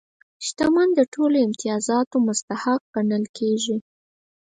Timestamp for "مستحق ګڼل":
2.27-3.25